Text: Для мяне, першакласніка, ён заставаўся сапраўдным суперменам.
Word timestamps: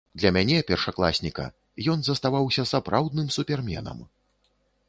Для 0.21 0.29
мяне, 0.37 0.61
першакласніка, 0.69 1.45
ён 1.95 1.99
заставаўся 2.09 2.65
сапраўдным 2.73 3.27
суперменам. 3.37 4.01